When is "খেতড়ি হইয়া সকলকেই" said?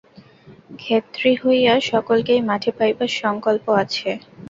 0.79-2.41